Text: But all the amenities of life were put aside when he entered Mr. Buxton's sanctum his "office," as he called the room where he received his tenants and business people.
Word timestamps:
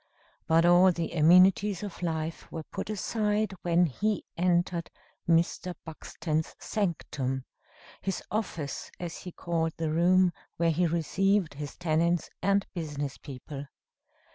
But 0.47 0.65
all 0.65 0.91
the 0.91 1.11
amenities 1.11 1.83
of 1.83 2.01
life 2.01 2.51
were 2.51 2.63
put 2.63 2.89
aside 2.89 3.53
when 3.61 3.85
he 3.85 4.25
entered 4.35 4.89
Mr. 5.29 5.75
Buxton's 5.85 6.55
sanctum 6.59 7.45
his 8.01 8.23
"office," 8.31 8.89
as 8.99 9.17
he 9.17 9.31
called 9.31 9.73
the 9.77 9.91
room 9.91 10.33
where 10.57 10.71
he 10.71 10.87
received 10.87 11.53
his 11.53 11.75
tenants 11.77 12.31
and 12.41 12.65
business 12.73 13.19
people. 13.19 13.67